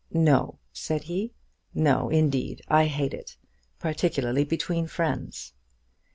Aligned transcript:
"No," 0.15 0.57
said 0.73 1.03
he; 1.03 1.31
"no 1.75 2.09
indeed. 2.09 2.63
I 2.67 2.87
hate 2.87 3.13
it, 3.13 3.37
particularly 3.77 4.43
between 4.43 4.87
friends. 4.87 5.53